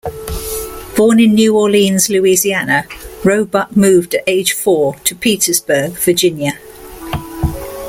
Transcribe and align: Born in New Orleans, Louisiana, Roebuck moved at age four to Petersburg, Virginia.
Born 0.97 1.19
in 1.19 1.35
New 1.35 1.55
Orleans, 1.55 2.09
Louisiana, 2.09 2.85
Roebuck 3.23 3.75
moved 3.77 4.15
at 4.15 4.23
age 4.25 4.53
four 4.53 4.95
to 5.03 5.13
Petersburg, 5.13 5.91
Virginia. 5.91 6.53